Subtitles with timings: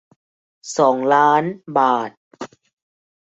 [0.77, 1.43] สองล้าน
[1.77, 2.11] บาท